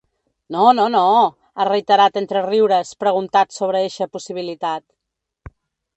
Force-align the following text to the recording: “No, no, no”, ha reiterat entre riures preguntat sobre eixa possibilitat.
“No, 0.53 0.61
no, 0.79 0.85
no”, 0.95 1.01
ha 1.63 1.67
reiterat 1.69 2.17
entre 2.23 2.43
riures 2.47 2.95
preguntat 3.05 3.55
sobre 3.59 3.85
eixa 3.89 4.09
possibilitat. 4.19 5.57